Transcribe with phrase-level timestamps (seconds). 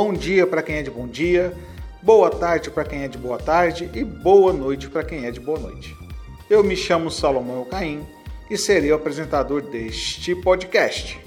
[0.00, 1.52] Bom dia para quem é de bom dia,
[2.00, 5.40] boa tarde para quem é de boa tarde e boa noite para quem é de
[5.40, 5.92] boa noite.
[6.48, 8.06] Eu me chamo Salomão Caim
[8.48, 11.18] e serei o apresentador deste podcast.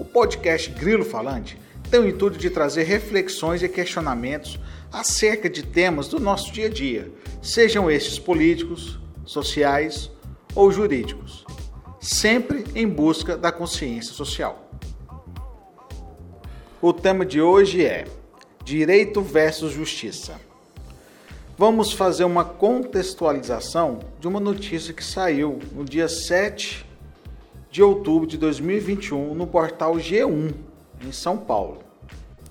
[0.00, 1.56] O podcast Grilo Falante
[1.88, 4.58] tem o intuito de trazer reflexões e questionamentos
[4.92, 10.10] acerca de temas do nosso dia a dia, sejam estes políticos, sociais
[10.52, 11.44] ou jurídicos,
[12.00, 14.71] sempre em busca da consciência social.
[16.84, 18.06] O tema de hoje é
[18.64, 20.40] Direito versus Justiça.
[21.56, 26.84] Vamos fazer uma contextualização de uma notícia que saiu no dia 7
[27.70, 30.52] de outubro de 2021 no portal G1,
[31.06, 31.84] em São Paulo.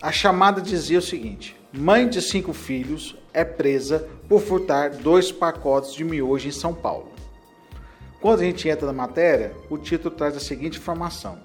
[0.01, 5.93] A chamada dizia o seguinte: Mãe de cinco filhos é presa por furtar dois pacotes
[5.93, 7.11] de miojo em São Paulo.
[8.21, 11.37] Quando a gente entra na matéria, o título traz a seguinte informação: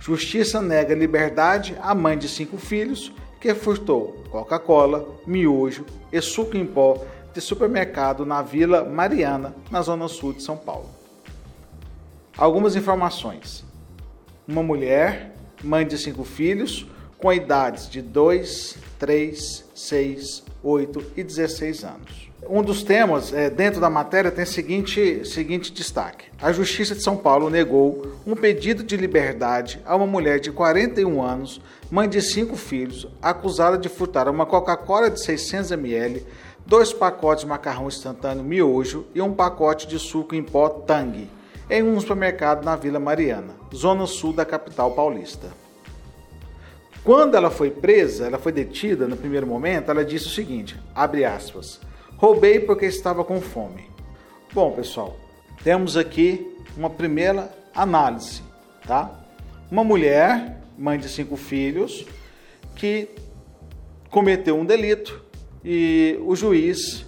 [0.00, 6.64] Justiça nega liberdade à mãe de cinco filhos que furtou Coca-Cola, miojo e suco em
[6.64, 10.88] pó de supermercado na Vila Mariana, na zona sul de São Paulo.
[12.36, 13.62] Algumas informações:
[14.48, 16.86] uma mulher, mãe de cinco filhos,
[17.18, 22.29] com idades de 2, 3, 6, 8 e 16 anos.
[22.48, 27.16] Um dos temas é, dentro da matéria tem seguinte, seguinte destaque: a Justiça de São
[27.16, 31.60] Paulo negou um pedido de liberdade a uma mulher de 41 anos,
[31.90, 36.24] mãe de cinco filhos, acusada de furtar uma Coca-Cola de 600 ml,
[36.64, 41.28] dois pacotes de macarrão instantâneo miojo e um pacote de suco em pó Tang,
[41.68, 45.48] em um supermercado na Vila Mariana, zona sul da capital paulista.
[47.04, 51.24] Quando ela foi presa, ela foi detida no primeiro momento, ela disse o seguinte: abre
[51.24, 51.80] aspas,
[52.20, 53.88] roubei porque estava com fome.
[54.52, 55.16] Bom, pessoal,
[55.64, 58.42] temos aqui uma primeira análise,
[58.86, 59.10] tá?
[59.70, 62.04] Uma mulher, mãe de cinco filhos,
[62.76, 63.08] que
[64.10, 65.24] cometeu um delito
[65.64, 67.06] e o juiz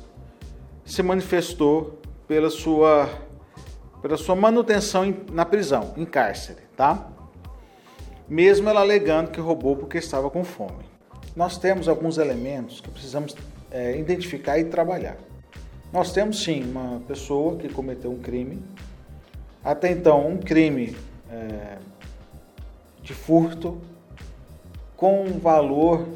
[0.82, 3.06] se manifestou pela sua,
[4.00, 7.06] pela sua manutenção na prisão, em cárcere, tá?
[8.26, 10.86] mesmo ela alegando que roubou porque estava com fome.
[11.36, 13.36] Nós temos alguns elementos que precisamos
[13.72, 15.16] é, identificar e trabalhar.
[15.92, 18.62] Nós temos sim uma pessoa que cometeu um crime,
[19.64, 20.96] até então um crime
[21.30, 21.78] é,
[23.02, 23.80] de furto
[24.96, 26.06] com um valor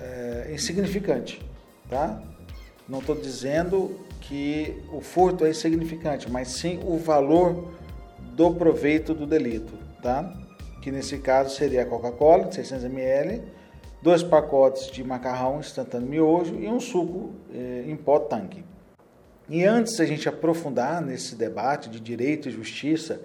[0.00, 1.40] é, insignificante,
[1.88, 2.22] tá?
[2.88, 7.72] Não estou dizendo que o furto é insignificante, mas sim o valor
[8.34, 9.72] do proveito do delito,
[10.02, 10.32] tá?
[10.84, 13.40] que nesse caso seria a Coca-Cola de 600 ml,
[14.04, 18.62] dois pacotes de macarrão instantâneo miojo e um suco eh, em pó tanque.
[19.48, 23.22] E antes da gente aprofundar nesse debate de direito e justiça,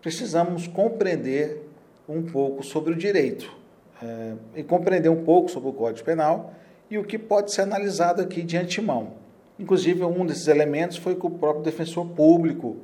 [0.00, 1.68] precisamos compreender
[2.08, 3.52] um pouco sobre o direito
[4.00, 6.54] eh, e compreender um pouco sobre o Código Penal
[6.88, 9.14] e o que pode ser analisado aqui de antemão.
[9.58, 12.76] Inclusive, um desses elementos foi que o próprio defensor público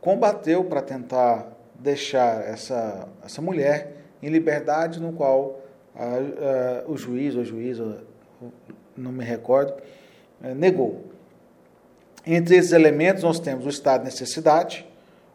[0.00, 5.61] combateu para tentar deixar essa, essa mulher em liberdade, no qual
[5.94, 8.04] a, a, o juiz ou juíza,
[8.96, 9.74] não me recordo,
[10.42, 11.04] é, negou.
[12.26, 14.86] Entre esses elementos, nós temos o estado de necessidade,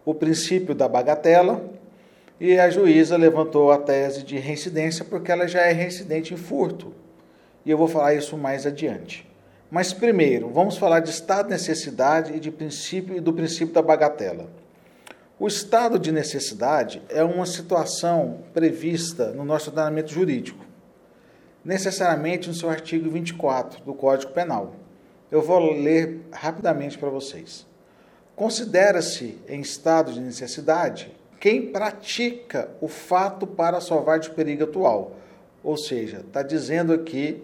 [0.05, 1.61] o princípio da bagatela,
[2.39, 6.93] e a juíza levantou a tese de reincidência porque ela já é reincidente em furto.
[7.65, 9.27] E eu vou falar isso mais adiante.
[9.69, 13.81] Mas primeiro, vamos falar de estado de necessidade e de princípio e do princípio da
[13.81, 14.47] bagatela.
[15.39, 20.65] O estado de necessidade é uma situação prevista no nosso ordenamento jurídico,
[21.63, 24.73] necessariamente no seu artigo 24 do Código Penal.
[25.29, 27.67] Eu vou ler rapidamente para vocês.
[28.35, 35.11] Considera-se em estado de necessidade quem pratica o fato para salvar de perigo atual.
[35.63, 37.43] Ou seja, está dizendo aqui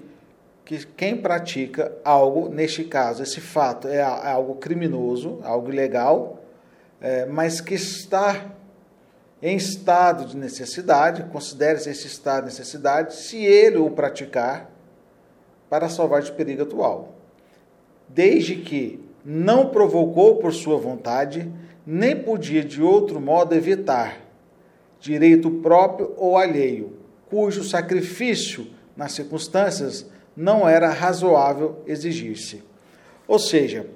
[0.65, 6.42] que quem pratica algo, neste caso, esse fato é algo criminoso, algo ilegal,
[7.03, 8.55] é, mas que está
[9.41, 14.71] em estado de necessidade, considere-se esse estado de necessidade, se ele o praticar
[15.69, 17.13] para salvar de perigo atual,
[18.07, 21.51] desde que não provocou por sua vontade,
[21.85, 24.21] nem podia de outro modo evitar
[24.97, 26.97] direito próprio ou alheio,
[27.29, 30.05] cujo sacrifício nas circunstâncias
[30.37, 32.63] não era razoável exigir-se.
[33.27, 33.87] Ou seja,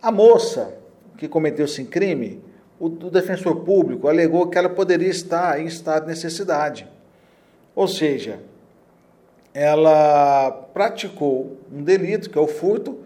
[0.00, 0.77] a moça
[1.18, 2.40] que cometeu esse crime,
[2.78, 6.88] o, o defensor público alegou que ela poderia estar em estado de necessidade.
[7.74, 8.38] Ou seja,
[9.52, 13.00] ela praticou um delito, que é o furto,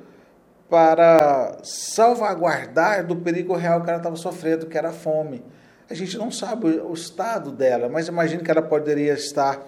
[0.69, 5.43] para salvaguardar do perigo real que ela estava sofrendo, que era a fome.
[5.89, 9.67] A gente não sabe o estado dela, mas imagino que ela poderia estar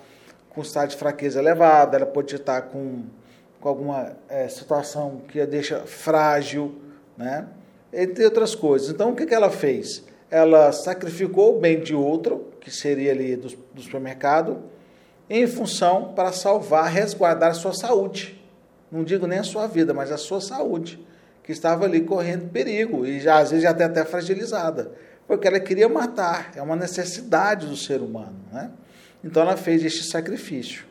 [0.51, 3.05] com estado de fraqueza elevado, ela pode estar com,
[3.61, 6.81] com alguma é, situação que a deixa frágil,
[7.17, 7.47] né?
[7.95, 8.91] Entre outras coisas.
[8.91, 10.05] Então, o que, que ela fez?
[10.31, 14.63] Ela sacrificou o bem de outro, que seria ali do, do supermercado,
[15.29, 18.41] em função para salvar, resguardar a sua saúde.
[18.91, 21.05] Não digo nem a sua vida, mas a sua saúde,
[21.43, 24.93] que estava ali correndo perigo e já, às vezes até, até fragilizada,
[25.27, 28.71] porque ela queria matar, é uma necessidade do ser humano, né?
[29.23, 30.85] Então ela fez este sacrifício,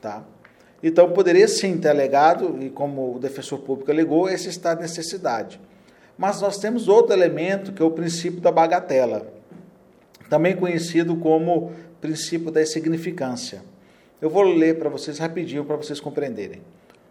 [0.00, 0.24] tá?
[0.82, 5.60] Então poderia sim ter alegado, e como o defensor público alegou, esse estado de necessidade.
[6.16, 9.26] Mas nós temos outro elemento que é o princípio da bagatela,
[10.28, 13.62] também conhecido como princípio da insignificância.
[14.20, 16.60] Eu vou ler para vocês rapidinho para vocês compreenderem.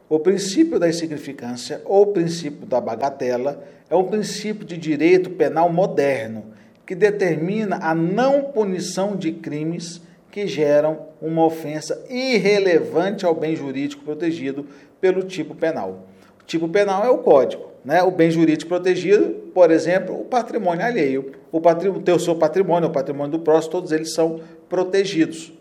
[0.07, 6.45] O princípio da insignificância ou princípio da bagatela é um princípio de direito penal moderno
[6.85, 14.03] que determina a não punição de crimes que geram uma ofensa irrelevante ao bem jurídico
[14.03, 14.65] protegido
[14.99, 16.07] pelo tipo penal.
[16.41, 18.03] O tipo penal é o código, né?
[18.03, 22.91] O bem jurídico protegido, por exemplo, o patrimônio alheio, o, patrimônio, o seu patrimônio, o
[22.91, 25.53] patrimônio do próximo, todos eles são protegidos.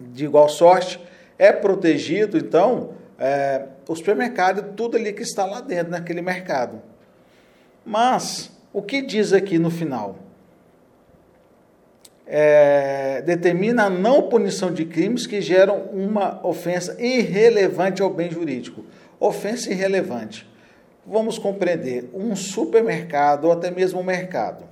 [0.00, 1.00] De igual sorte,
[1.38, 6.82] é protegido, então, é, o supermercado, tudo ali que está lá dentro, naquele mercado.
[7.84, 10.16] Mas, o que diz aqui no final?
[12.34, 18.86] é, determina a não punição de crimes que geram uma ofensa irrelevante ao bem jurídico.
[19.20, 20.50] Ofensa irrelevante.
[21.06, 24.64] Vamos compreender um supermercado ou até mesmo um mercado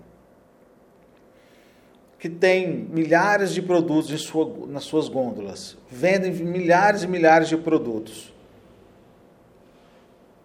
[2.19, 8.31] que tem milhares de produtos sua, nas suas gôndolas, vendem milhares e milhares de produtos.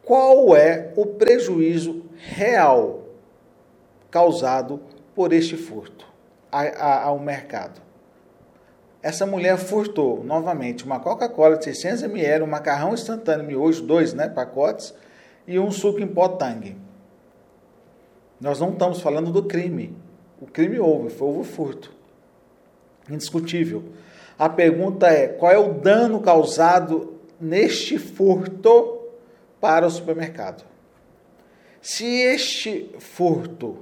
[0.01, 3.03] Qual é o prejuízo real
[4.09, 4.79] causado
[5.13, 6.15] por este furto?
[6.79, 7.81] ao mercado.
[9.03, 14.29] Essa mulher furtou novamente uma Coca-Cola de 600 ml, um macarrão instantâneo miojo, dois né,
[14.29, 14.93] pacotes,
[15.47, 16.75] e um suco em pó tangue.
[18.39, 19.95] Nós não estamos falando do crime.
[20.41, 21.91] O crime houve, foi o furto.
[23.09, 23.83] Indiscutível.
[24.37, 28.99] A pergunta é: qual é o dano causado neste furto
[29.61, 30.65] para o supermercado?
[31.81, 33.77] Se este furto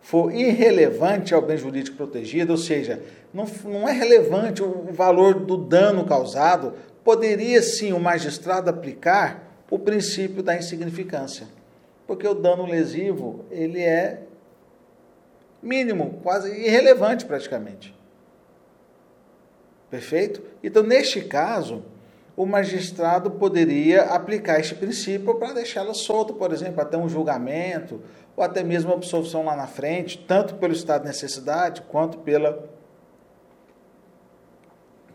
[0.00, 3.02] for irrelevante ao bem jurídico protegido, ou seja,
[3.32, 9.78] não, não é relevante o valor do dano causado, poderia sim o magistrado aplicar o
[9.78, 11.46] princípio da insignificância.
[12.06, 14.22] Porque o dano lesivo, ele é
[15.62, 17.94] mínimo, quase irrelevante praticamente.
[19.90, 20.42] Perfeito?
[20.62, 21.84] Então, neste caso,
[22.36, 28.00] o magistrado poderia aplicar este princípio para deixá-la solta, por exemplo, até um julgamento
[28.36, 32.68] ou até mesmo absolvição lá na frente, tanto pelo estado de necessidade quanto pela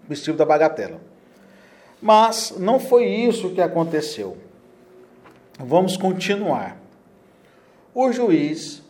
[0.07, 1.00] princípio da bagatela.
[2.01, 4.38] Mas não foi isso que aconteceu.
[5.59, 6.77] Vamos continuar.
[7.94, 8.81] O juiz,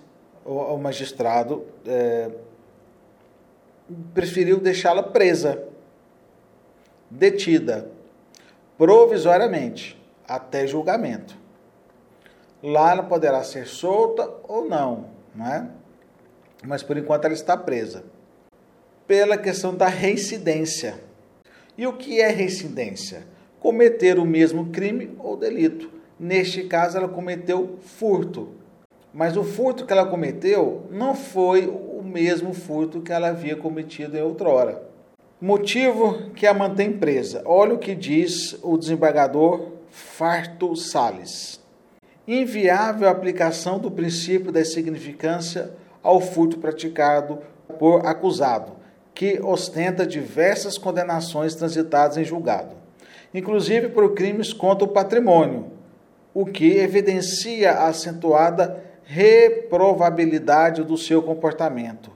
[0.46, 2.30] o, magistrado, é,
[4.14, 5.62] preferiu deixá-la presa,
[7.10, 7.90] detida,
[8.78, 11.36] provisoriamente, até julgamento.
[12.64, 15.68] Lá ela poderá ser solta ou não, não é?
[16.64, 18.04] Mas por enquanto ela está presa.
[19.08, 21.04] Pela questão da reincidência.
[21.82, 23.24] E o que é reincidência?
[23.60, 25.90] Cometer o mesmo crime ou delito.
[26.20, 28.50] Neste caso, ela cometeu furto.
[29.12, 34.16] Mas o furto que ela cometeu não foi o mesmo furto que ela havia cometido
[34.16, 34.80] em outrora.
[35.42, 37.42] Motivo que a mantém presa.
[37.46, 41.60] Olha o que diz o desembargador Farto Sales
[42.28, 45.72] inviável a aplicação do princípio da insignificância
[46.04, 47.40] ao furto praticado
[47.80, 48.74] por acusado,
[49.22, 52.76] que ostenta diversas condenações transitadas em julgado,
[53.32, 55.68] inclusive por crimes contra o patrimônio,
[56.34, 62.10] o que evidencia a acentuada reprovabilidade do seu comportamento,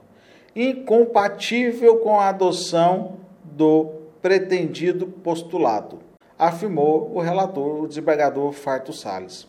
[0.56, 3.84] incompatível com a adoção do
[4.20, 6.00] pretendido postulado,
[6.36, 9.46] afirmou o relator, o desembargador Farto Salles.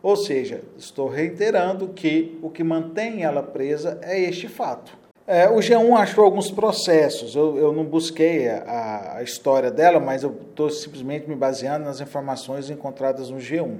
[0.00, 4.99] Ou seja, estou reiterando que o que mantém ela presa é este fato.
[5.32, 10.24] É, o G1 achou alguns processos, eu, eu não busquei a, a, história dela, mas
[10.24, 13.76] eu estou simplesmente me baseando nas informações encontradas no G1.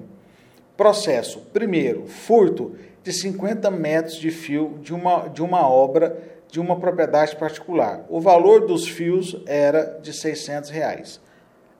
[0.76, 6.16] Processo: primeiro, furto de 50 metros de fio de uma, de uma obra
[6.49, 8.07] de uma propriedade particular.
[8.09, 11.21] O valor dos fios era de 600 reais.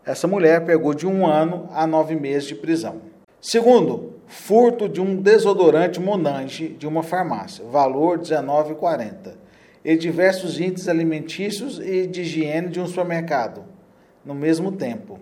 [0.05, 3.03] Essa mulher pegou de um ano a nove meses de prisão.
[3.41, 9.39] Segundo, furto de um desodorante Monange de uma farmácia, valor R$19,40.
[9.85, 13.65] E diversos índices alimentícios e de higiene de um supermercado
[14.25, 15.21] no mesmo tempo.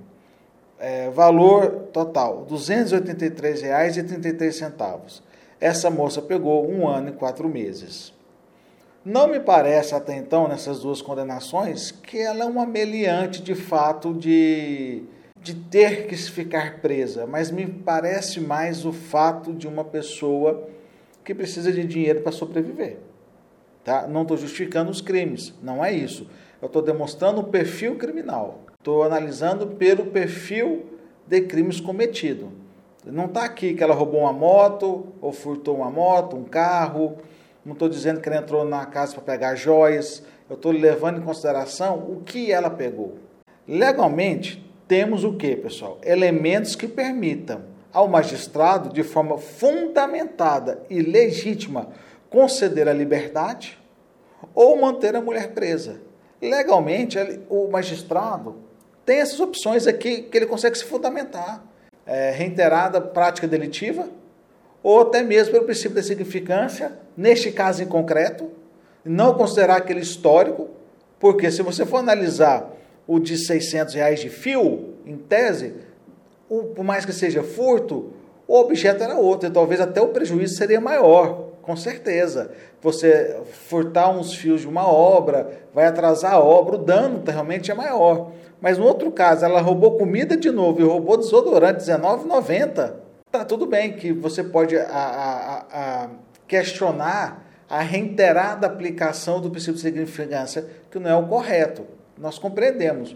[0.78, 5.22] É, valor total: R$ 283,33.
[5.60, 8.16] Essa moça pegou um ano e quatro meses.
[9.04, 14.12] Não me parece até então, nessas duas condenações, que ela é uma meliante de fato
[14.12, 15.04] de,
[15.40, 20.68] de ter que ficar presa, mas me parece mais o fato de uma pessoa
[21.24, 22.98] que precisa de dinheiro para sobreviver.
[23.88, 24.06] Tá?
[24.06, 26.28] Não estou justificando os crimes, não é isso.
[26.60, 28.58] Eu estou demonstrando o perfil criminal.
[28.78, 30.84] Estou analisando pelo perfil
[31.26, 32.52] de crimes cometido.
[33.06, 37.16] Não está aqui que ela roubou uma moto, ou furtou uma moto, um carro.
[37.64, 40.22] Não estou dizendo que ela entrou na casa para pegar joias.
[40.50, 43.16] Eu estou levando em consideração o que ela pegou.
[43.66, 45.96] Legalmente, temos o que, pessoal?
[46.04, 51.88] Elementos que permitam ao magistrado, de forma fundamentada e legítima,
[52.30, 53.78] conceder a liberdade
[54.54, 56.00] ou manter a mulher presa.
[56.40, 57.18] Legalmente,
[57.48, 58.56] o magistrado
[59.04, 61.64] tem essas opções aqui que ele consegue se fundamentar.
[62.06, 64.08] É, reiterada prática delitiva,
[64.82, 68.50] ou até mesmo pelo princípio da significância, neste caso em concreto,
[69.04, 70.68] não considerar aquele histórico,
[71.18, 72.70] porque se você for analisar
[73.06, 75.74] o de 600 reais de fio, em tese,
[76.48, 78.12] o, por mais que seja furto,
[78.46, 82.50] o objeto era outro, e talvez até o prejuízo seria maior com certeza.
[82.80, 87.74] Você furtar uns fios de uma obra, vai atrasar a obra, o dano realmente é
[87.74, 88.32] maior.
[88.58, 92.94] Mas no outro caso, ela roubou comida de novo e roubou desodorante R$19,90.
[93.30, 96.10] Tá tudo bem que você pode a, a, a
[96.46, 101.84] questionar a reiterada aplicação do princípio de significância, que não é o correto.
[102.16, 103.14] Nós compreendemos.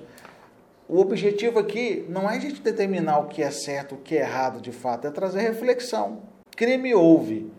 [0.87, 4.21] O objetivo aqui não é a gente determinar o que é certo, o que é
[4.21, 6.21] errado de fato, é trazer reflexão.
[6.55, 7.51] Crime houve.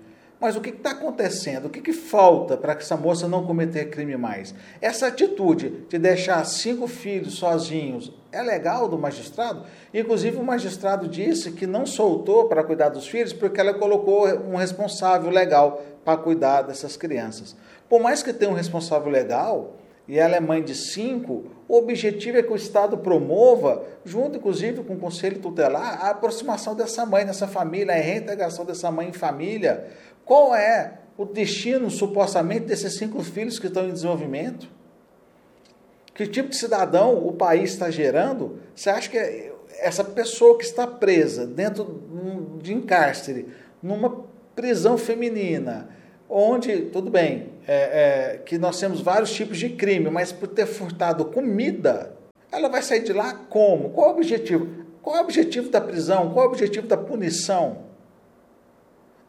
[0.44, 1.68] Mas o que está acontecendo?
[1.68, 4.54] O que, que falta para que essa moça não cometer crime mais?
[4.82, 9.64] Essa atitude de deixar cinco filhos sozinhos é legal do magistrado?
[9.94, 14.58] Inclusive, o magistrado disse que não soltou para cuidar dos filhos porque ela colocou um
[14.58, 17.56] responsável legal para cuidar dessas crianças.
[17.88, 22.38] Por mais que tenha um responsável legal, e ela é mãe de cinco, o objetivo
[22.38, 27.24] é que o Estado promova, junto inclusive com o Conselho Tutelar, a aproximação dessa mãe
[27.24, 29.90] nessa família, a reintegração dessa mãe em família,
[30.26, 34.68] qual é o destino, supostamente, desses cinco filhos que estão em desenvolvimento?
[36.14, 38.60] Que tipo de cidadão o país está gerando?
[38.76, 42.04] Você acha que essa pessoa que está presa dentro
[42.62, 43.48] de encárcere,
[43.82, 44.24] numa
[44.56, 45.90] prisão feminina,
[46.30, 50.66] onde, tudo bem, é, é, que nós temos vários tipos de crime, mas por ter
[50.66, 52.14] furtado comida,
[52.52, 53.90] ela vai sair de lá como?
[53.90, 54.68] Qual o objetivo?
[55.02, 56.32] Qual o objetivo da prisão?
[56.32, 57.93] Qual o objetivo da punição?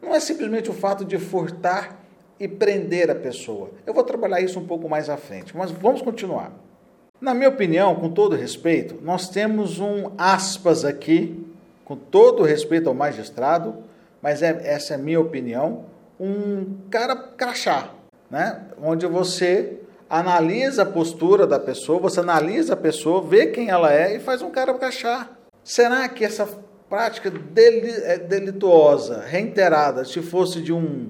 [0.01, 1.99] Não é simplesmente o fato de furtar
[2.39, 3.71] e prender a pessoa.
[3.85, 6.51] Eu vou trabalhar isso um pouco mais à frente, mas vamos continuar.
[7.19, 11.45] Na minha opinião, com todo respeito, nós temos um aspas aqui,
[11.85, 13.75] com todo respeito ao magistrado,
[14.21, 15.85] mas é, essa é a minha opinião,
[16.19, 17.91] um cara crachá,
[18.29, 18.65] né?
[18.81, 24.15] onde você analisa a postura da pessoa, você analisa a pessoa, vê quem ela é
[24.15, 25.29] e faz um cara crachá.
[25.63, 26.47] Será que essa
[26.95, 31.09] prática é, delituosa, reiterada, se fosse de um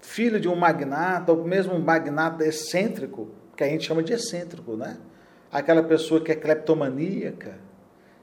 [0.00, 4.78] filho de um magnata, ou mesmo um magnata excêntrico, que a gente chama de excêntrico,
[4.78, 4.96] né?
[5.52, 7.58] Aquela pessoa que é cleptomaníaca,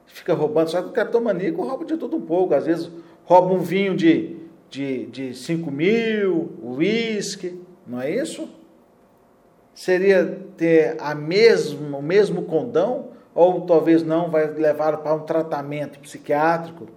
[0.06, 2.90] fica roubando, só que o cleptomaníaco rouba de tudo um pouco, às vezes
[3.24, 4.36] rouba um vinho de,
[4.68, 8.50] de, de 5 mil, uísque, não é isso?
[9.72, 13.07] Seria ter a mesma, o mesmo condão
[13.38, 16.88] ou talvez não vai levar para um tratamento psiquiátrico?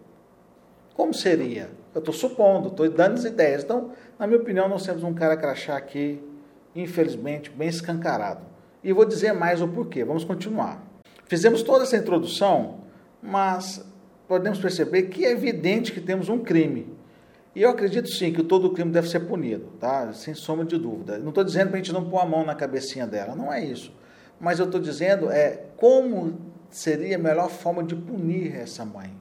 [0.95, 1.69] Como seria?
[1.93, 3.63] Eu estou supondo, estou dando as ideias.
[3.63, 6.19] Então, na minha opinião, nós temos um cara crachá aqui,
[6.75, 8.41] infelizmente, bem escancarado.
[8.83, 10.03] E vou dizer mais o porquê.
[10.03, 10.81] Vamos continuar.
[11.25, 12.79] Fizemos toda essa introdução,
[13.21, 13.86] mas
[14.27, 16.91] podemos perceber que é evidente que temos um crime.
[17.55, 20.12] E eu acredito sim que todo crime deve ser punido, tá?
[20.12, 21.19] sem sombra de dúvida.
[21.19, 23.63] Não estou dizendo para a gente não pôr a mão na cabecinha dela, não é
[23.63, 23.93] isso.
[24.41, 26.36] Mas eu estou dizendo é como
[26.71, 29.15] seria a melhor forma de punir essa mãe,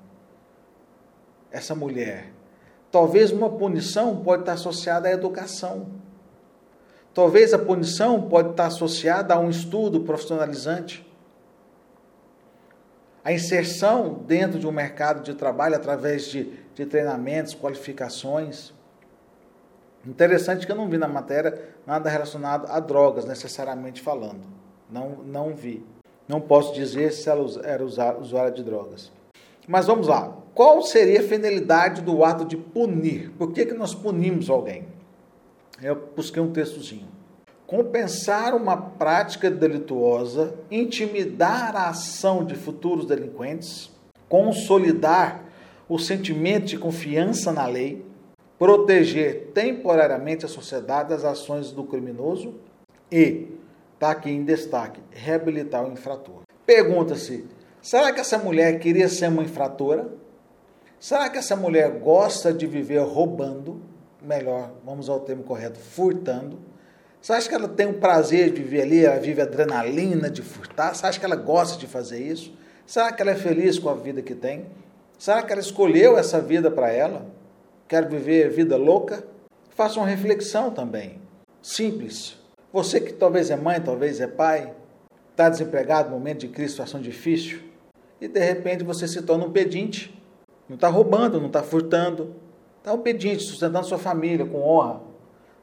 [1.53, 2.33] essa mulher.
[2.91, 5.89] Talvez uma punição pode estar associada à educação.
[7.13, 11.07] Talvez a punição pode estar associada a um estudo profissionalizante.
[13.23, 18.73] A inserção dentro de um mercado de trabalho através de, de treinamentos, qualificações.
[20.07, 24.60] Interessante que eu não vi na matéria nada relacionado a drogas, necessariamente falando.
[24.91, 25.85] Não, não vi.
[26.29, 29.11] Não posso dizer se ela era usuária de drogas.
[29.67, 30.37] Mas vamos lá.
[30.55, 33.31] Qual seria a finalidade do ato de punir?
[33.39, 34.87] Por que, que nós punimos alguém?
[35.83, 37.09] Eu busquei um textozinho.
[37.67, 43.89] compensar uma prática delituosa, intimidar a ação de futuros delinquentes,
[44.29, 45.45] consolidar
[45.89, 48.05] o sentimento de confiança na lei,
[48.59, 52.55] proteger temporariamente a sociedade das ações do criminoso
[53.11, 53.47] e,
[54.01, 56.41] está aqui em destaque, reabilitar o infrator.
[56.65, 57.47] Pergunta-se:
[57.83, 60.11] será que essa mulher queria ser uma infratora?
[60.99, 63.83] Será que essa mulher gosta de viver roubando?
[64.23, 66.59] Melhor, vamos ao termo correto, furtando.
[67.21, 70.95] Você acha que ela tem o prazer de viver ali, ela vive adrenalina de furtar?
[70.95, 72.55] Você acha que ela gosta de fazer isso?
[72.87, 74.65] Será que ela é feliz com a vida que tem?
[75.19, 77.27] Será que ela escolheu essa vida para ela?
[77.87, 79.23] Quer viver vida louca?
[79.71, 81.21] Faça uma reflexão também.
[81.63, 82.40] Simples.
[82.73, 84.75] Você que talvez é mãe, talvez é pai,
[85.31, 87.61] está desempregado, momento de crise, situação difícil,
[88.21, 90.21] e de repente você se torna um pedinte
[90.71, 92.33] não está roubando, não está furtando.
[92.79, 95.01] Está um pedinte, sustentando sua família com honra.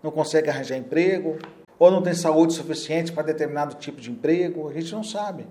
[0.03, 1.37] Não consegue arranjar emprego,
[1.79, 5.47] ou não tem saúde suficiente para determinado tipo de emprego, a gente não sabe.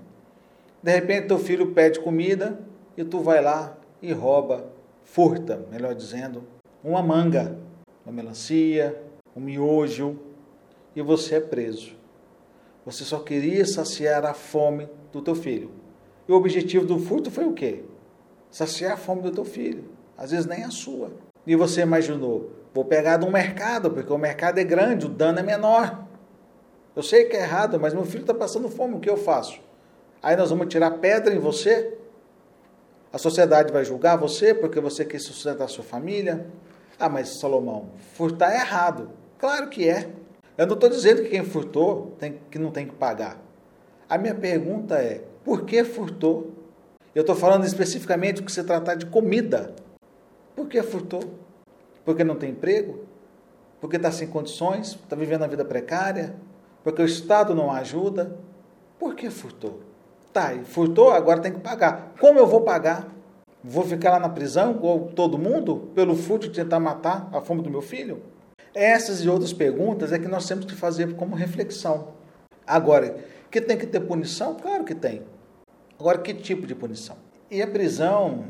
[0.82, 2.60] De repente, teu filho pede comida
[2.98, 4.66] e tu vai lá e rouba,
[5.04, 6.44] furta, melhor dizendo,
[6.84, 7.56] uma manga,
[8.04, 8.94] uma melancia,
[9.34, 10.18] um miojo,
[10.97, 11.95] e você é preso.
[12.85, 15.71] Você só queria saciar a fome do teu filho.
[16.26, 17.85] E o objetivo do furto foi o quê?
[18.57, 19.85] saciar a fome do teu filho,
[20.17, 21.11] às vezes nem a sua.
[21.47, 25.38] E você imaginou, vou pegar de um mercado, porque o mercado é grande, o dano
[25.38, 26.07] é menor.
[26.95, 29.61] Eu sei que é errado, mas meu filho está passando fome, o que eu faço?
[30.23, 31.99] Aí nós vamos tirar pedra em você?
[33.12, 36.47] A sociedade vai julgar você porque você quer sustentar a sua família?
[36.99, 39.11] Ah, mas Salomão, furtar é errado.
[39.38, 40.09] Claro que é.
[40.56, 43.38] Eu não estou dizendo que quem furtou tem, que não tem que pagar.
[44.08, 46.52] A minha pergunta é: por que furtou?
[47.14, 49.75] Eu estou falando especificamente que se tratar de comida.
[50.54, 51.22] Por que furtou?
[52.04, 53.04] Porque não tem emprego?
[53.80, 54.92] Porque está sem condições?
[54.92, 56.36] Está vivendo a vida precária?
[56.82, 58.36] Porque o Estado não ajuda?
[58.99, 59.80] Por que furtou?
[60.32, 62.14] Tá, furtou, agora tem que pagar.
[62.19, 63.08] Como eu vou pagar?
[63.62, 67.62] Vou ficar lá na prisão, igual todo mundo, pelo furto de tentar matar a fome
[67.62, 68.23] do meu filho?
[68.76, 72.08] Essas e outras perguntas é que nós temos que fazer como reflexão.
[72.67, 73.17] Agora,
[73.50, 74.54] que tem que ter punição?
[74.54, 75.23] Claro que tem.
[75.99, 77.17] Agora, que tipo de punição?
[77.50, 78.45] E a prisão,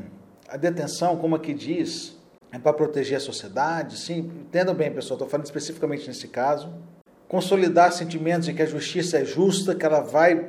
[0.49, 2.17] a detenção, como aqui diz,
[2.51, 6.73] é para proteger a sociedade, sim, entendam bem, pessoal, estou falando especificamente nesse caso.
[7.29, 10.45] Consolidar sentimentos de que a justiça é justa, que ela vai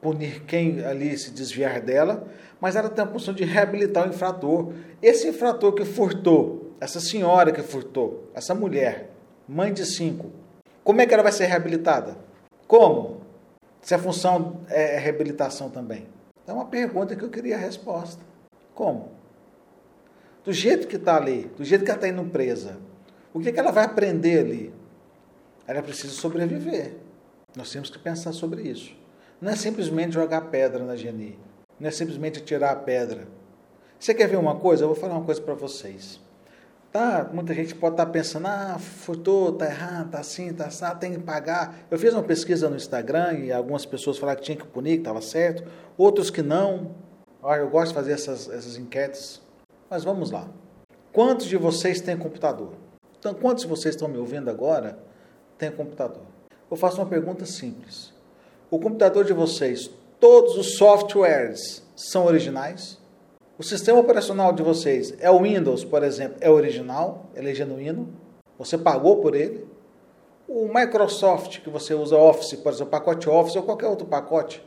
[0.00, 2.26] punir quem ali se desviar dela,
[2.58, 4.72] mas ela tem a função de reabilitar o infrator.
[5.02, 9.10] Esse infrator que furtou, essa senhora que furtou, essa mulher,
[9.46, 10.30] mãe de cinco,
[10.82, 12.16] como é que ela vai ser reabilitada?
[12.66, 13.20] Como?
[13.82, 16.06] Se a função é reabilitação também.
[16.46, 18.22] É uma pergunta que eu queria a resposta.
[18.74, 19.12] Como?
[20.42, 22.78] Do jeito que está ali, do jeito que ela está indo presa,
[23.32, 24.74] o que, que ela vai aprender ali?
[25.66, 26.94] Ela precisa sobreviver.
[27.54, 28.96] Nós temos que pensar sobre isso.
[29.40, 31.38] Não é simplesmente jogar pedra na Geni.
[31.78, 33.28] Não é simplesmente tirar a pedra.
[33.98, 34.84] Você quer ver uma coisa?
[34.84, 36.20] Eu vou falar uma coisa para vocês.
[36.92, 40.84] Tá, muita gente pode estar tá pensando, ah, furtou, tá errado, tá assim, tá assim,
[40.98, 41.86] tem que pagar.
[41.88, 45.02] Eu fiz uma pesquisa no Instagram e algumas pessoas falaram que tinha que punir, que
[45.02, 45.62] estava certo,
[45.96, 46.96] outros que não.
[47.44, 49.40] Ah, eu gosto de fazer essas, essas enquetes.
[49.88, 50.48] Mas vamos lá.
[51.12, 52.72] Quantos de vocês têm computador?
[53.20, 54.98] Então, quantos de vocês estão me ouvindo agora
[55.56, 56.22] têm computador?
[56.68, 58.12] Eu faço uma pergunta simples.
[58.68, 62.99] O computador de vocês, todos os softwares são originais?
[63.60, 68.08] O sistema operacional de vocês é o Windows, por exemplo, é original, ele é genuíno,
[68.58, 69.66] você pagou por ele.
[70.48, 74.64] O Microsoft que você usa Office, por exemplo, pacote Office ou qualquer outro pacote,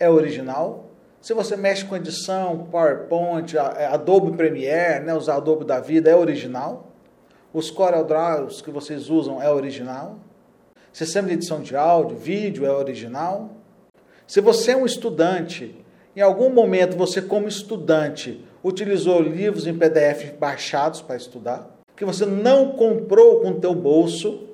[0.00, 0.86] é original.
[1.20, 6.16] Se você mexe com edição, PowerPoint, é, Adobe Premiere, né, usar Adobe da vida, é
[6.16, 6.90] original.
[7.52, 10.18] Os CorelDRAWs que vocês usam é original.
[10.90, 13.50] Sistema de edição de áudio, vídeo é original.
[14.26, 15.81] Se você é um estudante
[16.14, 22.26] em algum momento você, como estudante, utilizou livros em PDF baixados para estudar, que você
[22.26, 24.48] não comprou com teu bolso,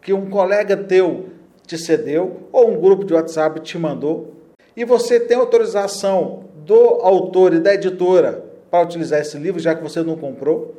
[0.00, 1.30] que um colega teu
[1.66, 4.34] te cedeu ou um grupo de WhatsApp te mandou,
[4.76, 9.82] e você tem autorização do autor e da editora para utilizar esse livro, já que
[9.82, 10.74] você não comprou?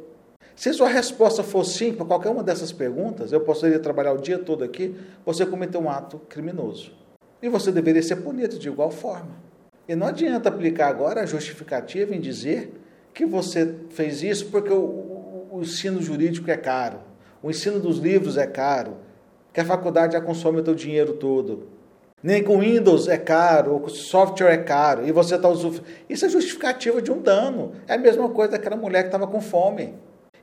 [0.55, 4.39] Se sua resposta for sim para qualquer uma dessas perguntas, eu poderia trabalhar o dia
[4.39, 6.93] todo aqui, você cometeu um ato criminoso.
[7.41, 9.44] E você deveria ser punido de igual forma.
[9.87, 12.73] E não adianta aplicar agora a justificativa em dizer
[13.13, 16.99] que você fez isso porque o, o, o ensino jurídico é caro,
[17.41, 18.97] o ensino dos livros é caro,
[19.53, 21.69] que a faculdade já consome o teu dinheiro todo.
[22.21, 25.83] Nem com Windows é caro, o software é caro, e você está usando.
[26.09, 27.73] Isso é justificativa de um dano.
[27.87, 29.93] É a mesma coisa daquela mulher que estava com fome.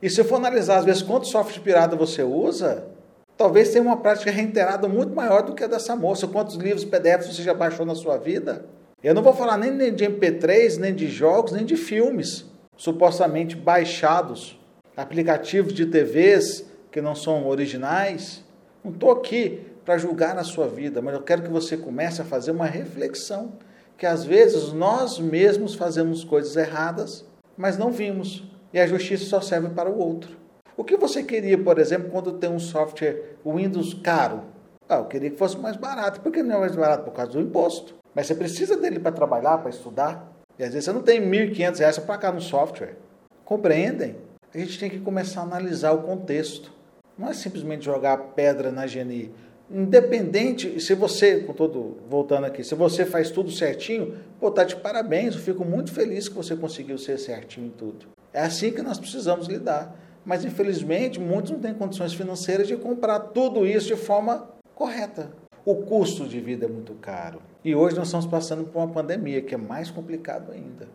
[0.01, 2.87] E se for analisar, às vezes, quanto software pirata você usa,
[3.35, 6.27] Talvez tenha uma prática reiterada muito maior do que a dessa moça.
[6.27, 8.65] Quantos livros PDF você já baixou na sua vida?
[9.03, 12.45] Eu não vou falar nem de MP3, nem de jogos, nem de filmes
[12.77, 14.57] supostamente baixados,
[14.95, 18.45] aplicativos de TVs que não são originais.
[18.81, 22.25] Não estou aqui para julgar na sua vida, mas eu quero que você comece a
[22.25, 23.51] fazer uma reflexão
[23.97, 27.25] que às vezes nós mesmos fazemos coisas erradas,
[27.57, 30.37] mas não vimos, e a justiça só serve para o outro.
[30.77, 34.43] O que você queria, por exemplo, quando tem um software Windows caro?
[34.87, 36.21] Ah, eu queria que fosse mais barato.
[36.21, 37.03] Por que não é mais barato?
[37.03, 37.95] Por causa do imposto.
[38.13, 40.31] Mas você precisa dele para trabalhar, para estudar.
[40.57, 42.95] E às vezes você não tem R$ 1.500 para pagar no software.
[43.43, 44.15] Compreendem?
[44.53, 46.71] A gente tem que começar a analisar o contexto.
[47.17, 49.31] Não é simplesmente jogar pedra na GNI.
[49.71, 54.75] Independente, se você, com todo, voltando aqui, se você faz tudo certinho, pô, tá de
[54.75, 58.07] parabéns, eu fico muito feliz que você conseguiu ser certinho em tudo.
[58.31, 59.95] É assim que nós precisamos lidar.
[60.25, 65.31] Mas infelizmente, muitos não têm condições financeiras de comprar tudo isso de forma correta.
[65.65, 67.41] O custo de vida é muito caro.
[67.63, 70.87] E hoje nós estamos passando por uma pandemia, que é mais complicado ainda.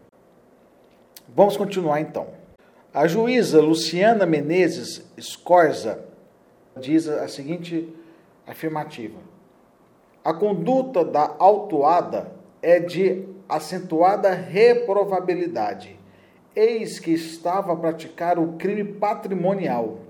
[1.35, 2.27] Vamos continuar então.
[2.93, 6.05] A juíza Luciana Menezes Scorza
[6.79, 7.89] diz a seguinte
[8.47, 9.19] afirmativa:
[10.23, 15.99] A conduta da autuada é de acentuada reprovabilidade.
[16.55, 20.01] Eis que estava a praticar o crime patrimonial,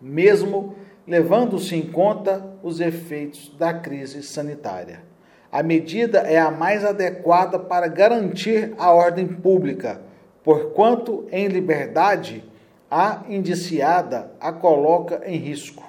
[0.00, 0.76] mesmo
[1.06, 5.02] levando-se em conta os efeitos da crise sanitária.
[5.50, 10.00] A medida é a mais adequada para garantir a ordem pública,
[10.44, 12.44] porquanto em liberdade
[12.90, 15.82] a indiciada a coloca em risco,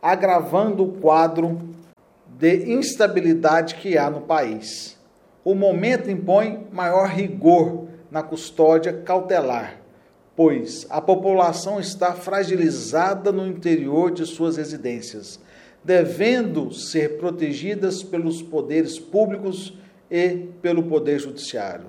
[0.00, 1.58] agravando o quadro
[2.26, 4.98] de instabilidade que há no país.
[5.44, 9.76] O momento impõe maior rigor na custódia cautelar,
[10.34, 15.38] pois a população está fragilizada no interior de suas residências
[15.84, 19.76] devendo ser protegidas pelos poderes públicos
[20.10, 21.86] e pelo poder judiciário,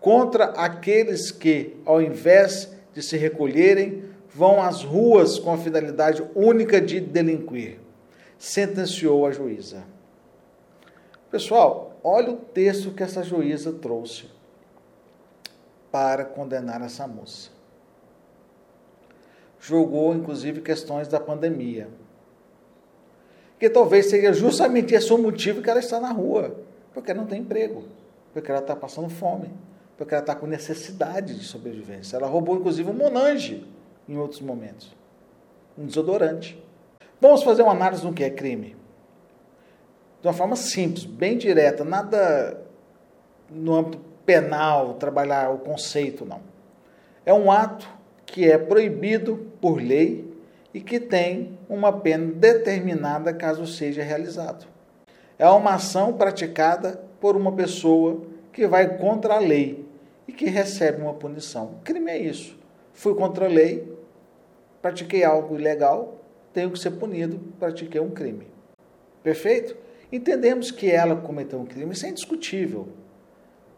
[0.00, 6.80] contra aqueles que, ao invés de se recolherem, vão às ruas com a finalidade única
[6.80, 7.78] de delinquir,
[8.38, 9.84] sentenciou a juíza.
[11.30, 14.26] Pessoal, olha o texto que essa juíza trouxe
[15.92, 17.50] para condenar essa moça.
[19.60, 21.88] Jogou, inclusive, questões da pandemia
[23.60, 26.56] que talvez seja justamente esse o motivo que ela está na rua,
[26.94, 27.84] porque ela não tem emprego,
[28.32, 29.50] porque ela está passando fome,
[29.98, 32.16] porque ela está com necessidade de sobrevivência.
[32.16, 33.62] Ela roubou, inclusive, um monange
[34.08, 34.96] em outros momentos,
[35.76, 36.60] um desodorante.
[37.20, 38.74] Vamos fazer uma análise do que é crime.
[40.22, 42.62] De uma forma simples, bem direta, nada
[43.50, 46.40] no âmbito penal, trabalhar o conceito, não.
[47.26, 47.86] É um ato
[48.24, 50.29] que é proibido por lei
[50.72, 54.66] e que tem uma pena determinada caso seja realizado.
[55.38, 59.84] É uma ação praticada por uma pessoa que vai contra a lei
[60.28, 61.76] e que recebe uma punição.
[61.80, 62.58] O crime é isso.
[62.92, 63.90] Fui contra a lei,
[64.82, 66.18] pratiquei algo ilegal,
[66.52, 68.46] tenho que ser punido, pratiquei um crime.
[69.22, 69.76] Perfeito?
[70.12, 72.88] Entendemos que ela cometeu um crime, isso é indiscutível.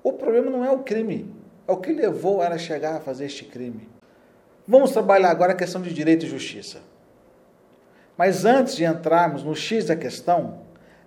[0.03, 1.33] O problema não é o crime,
[1.69, 3.89] é o que levou ela a chegar a fazer este crime.
[4.67, 6.81] Vamos trabalhar agora a questão de direito e justiça.
[8.17, 10.61] Mas antes de entrarmos no X da questão,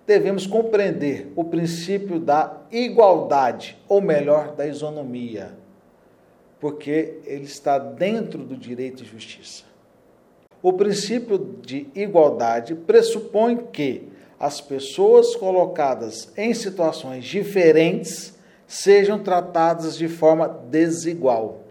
[0.06, 5.52] devemos compreender o princípio da igualdade, ou melhor, da isonomia,
[6.60, 9.64] porque ele está dentro do direito e justiça.
[10.62, 20.08] O princípio de igualdade pressupõe que as pessoas colocadas em situações diferentes sejam tratadas de
[20.08, 21.65] forma desigual.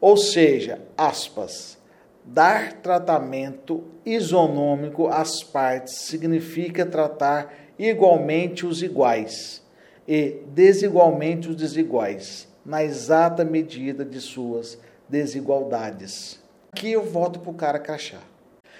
[0.00, 1.78] Ou seja, aspas,
[2.24, 9.62] dar tratamento isonômico às partes significa tratar igualmente os iguais
[10.06, 14.78] e desigualmente os desiguais, na exata medida de suas
[15.08, 16.40] desigualdades.
[16.72, 18.20] Aqui eu volto para o cara crachá.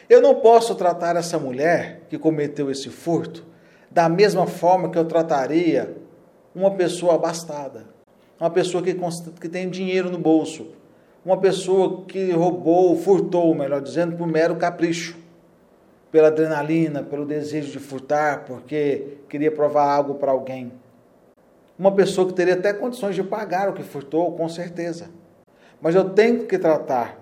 [0.09, 3.45] Eu não posso tratar essa mulher que cometeu esse furto
[3.91, 5.97] da mesma forma que eu trataria
[6.55, 7.87] uma pessoa abastada,
[8.39, 8.95] uma pessoa que,
[9.41, 10.69] que tem dinheiro no bolso,
[11.27, 15.19] uma pessoa que roubou, furtou, melhor dizendo, por mero capricho,
[16.13, 20.71] pela adrenalina, pelo desejo de furtar, porque queria provar algo para alguém.
[21.77, 25.11] Uma pessoa que teria até condições de pagar o que furtou, com certeza.
[25.81, 27.21] Mas eu tenho que tratar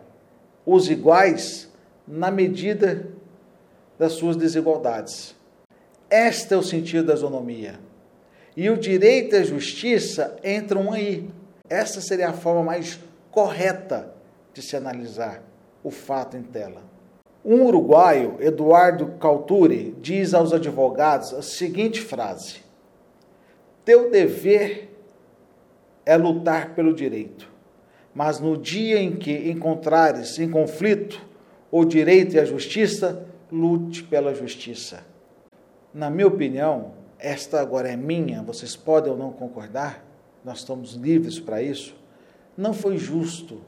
[0.66, 1.72] os iguais
[2.06, 3.08] na medida
[3.98, 5.34] das suas desigualdades.
[6.10, 7.80] Este é o sentido da isonomia.
[8.54, 11.26] E o direito e a justiça entram aí.
[11.70, 13.00] Essa seria a forma mais
[13.35, 14.14] correta
[14.55, 15.42] de se analisar
[15.83, 16.83] o fato em tela.
[17.44, 22.61] Um uruguaio, Eduardo Cauturi, diz aos advogados a seguinte frase:
[23.85, 24.88] Teu dever
[26.07, 27.51] é lutar pelo direito,
[28.14, 31.20] mas no dia em que encontrares em conflito
[31.70, 35.05] o direito e a justiça, lute pela justiça.
[35.92, 40.05] Na minha opinião, esta agora é minha, vocês podem ou não concordar,
[40.44, 42.03] nós estamos livres para isso.
[42.56, 43.60] Não foi justo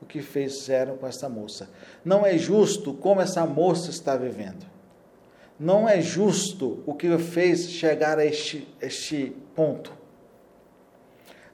[0.00, 1.70] o que fizeram com essa moça.
[2.04, 4.66] Não é justo como essa moça está vivendo.
[5.58, 9.92] Não é justo o que fez chegar a este, este ponto.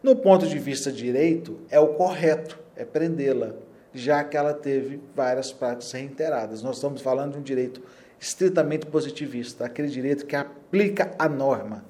[0.02, 3.54] No ponto de vista direito, é o correto, é prendê-la,
[3.92, 6.62] já que ela teve várias práticas reiteradas.
[6.62, 7.82] Nós estamos falando de um direito
[8.18, 11.84] estritamente positivista, aquele direito que aplica a norma.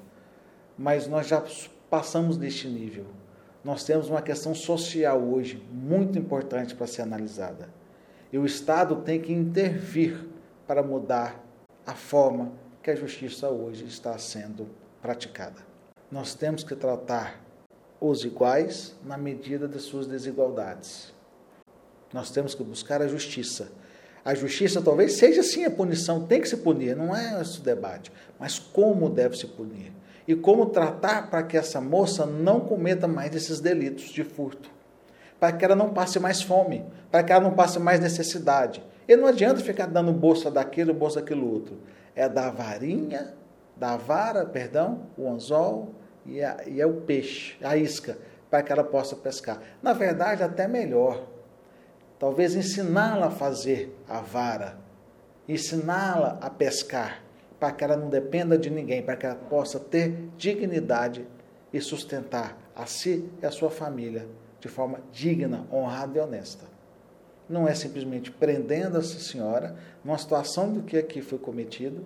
[0.77, 1.45] Mas nós já
[1.91, 3.05] passamos deste nível.
[3.65, 7.69] Nós temos uma questão social hoje muito importante para ser analisada.
[8.33, 10.27] E o Estado tem que intervir
[10.67, 11.45] para mudar
[11.87, 14.69] a forma que a justiça hoje está sendo
[15.01, 15.67] praticada.
[16.11, 17.43] Nós temos que tratar
[18.01, 21.13] os iguais na medida de suas desigualdades.
[22.13, 23.71] Nós temos que buscar a justiça
[24.29, 27.63] a justiça talvez seja sim a punição, tem que se punir, não é esse o
[27.63, 29.91] debate, mas como deve se punir?
[30.29, 34.71] E como tratar para que essa moça não cometa mais esses delitos de furto?
[35.41, 38.85] Para que ela não passe mais fome, para que ela não passe mais necessidade.
[39.09, 41.79] E não adianta ficar dando bolsa daquilo, bolsa daquilo outro.
[42.15, 43.35] É da varinha,
[43.75, 45.95] da vara, perdão, o anzol
[46.27, 48.19] e, a, e é o peixe, a isca,
[48.51, 49.61] para que ela possa pescar.
[49.83, 51.27] Na verdade, até melhor
[52.19, 54.77] Talvez ensiná-la a fazer a vara,
[55.47, 57.23] ensiná-la a pescar,
[57.59, 61.27] para que ela não dependa de ninguém, para que ela possa ter dignidade
[61.73, 64.27] e sustentar a si e a sua família
[64.61, 66.65] de forma digna, honrada e honesta.
[67.49, 72.05] Não é simplesmente prendendo essa senhora numa situação do que aqui foi cometido,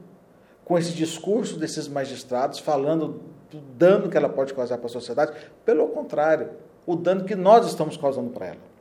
[0.65, 5.33] com esse discurso desses magistrados falando do dano que ela pode causar para a sociedade,
[5.65, 6.51] pelo contrário,
[6.87, 8.73] o dano que nós estamos causando para ela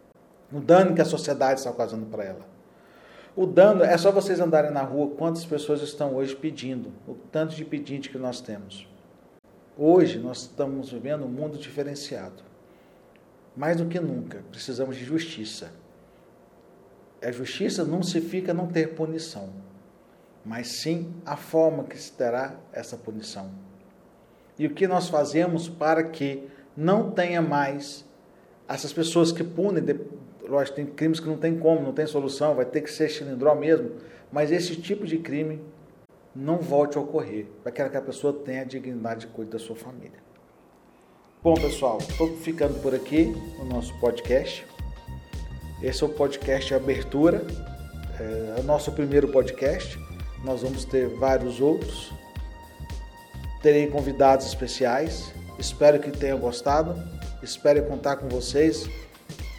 [0.52, 2.52] o dano que a sociedade está causando para ela.
[3.34, 7.56] O dano é só vocês andarem na rua quantas pessoas estão hoje pedindo, o tanto
[7.56, 8.86] de pedinte que nós temos.
[9.78, 12.44] Hoje nós estamos vivendo um mundo diferenciado.
[13.56, 15.72] Mais do que nunca, precisamos de justiça.
[17.24, 19.50] A justiça não significa não ter punição,
[20.44, 23.50] mas sim a forma que se terá essa punição.
[24.60, 28.04] E o que nós fazemos para que não tenha mais
[28.68, 29.84] essas pessoas que punem
[30.52, 33.56] lógico, tem crimes que não tem como, não tem solução, vai ter que ser cilindró
[33.56, 33.92] mesmo,
[34.32, 35.62] mas esse tipo de crime
[36.36, 39.76] não volte a ocorrer, para que a pessoa tenha a dignidade de cuidar da sua
[39.76, 40.20] família.
[41.42, 44.66] Bom, pessoal, estou ficando por aqui no nosso podcast.
[45.82, 47.44] Esse é o podcast Abertura,
[48.20, 49.98] é, é o nosso primeiro podcast.
[50.44, 52.12] Nós vamos ter vários outros.
[53.62, 55.34] Terei convidados especiais.
[55.58, 56.96] Espero que tenham gostado.
[57.42, 58.88] Espero contar com vocês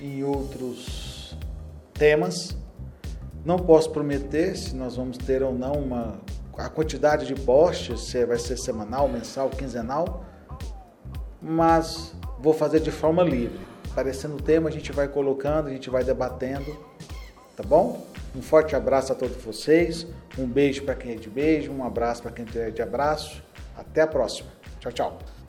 [0.02, 1.36] em outros
[1.94, 2.56] temas.
[3.44, 6.20] Não posso prometer se nós vamos ter ou não uma
[6.58, 10.24] a quantidade de posts, se vai ser semanal, mensal, quinzenal,
[11.40, 13.58] mas vou fazer de forma livre.
[13.90, 16.78] Aparecendo o tema, a gente vai colocando, a gente vai debatendo,
[17.56, 18.06] tá bom?
[18.36, 20.06] Um forte abraço a todos vocês,
[20.38, 23.42] um beijo para quem é de beijo, um abraço para quem é de abraço.
[23.76, 24.50] Até a próxima.
[24.78, 25.41] Tchau, tchau.